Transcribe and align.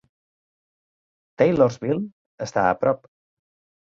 Taylorsville 1.41 2.05
està 2.47 2.63
a 2.71 2.73
prop. 2.85 3.05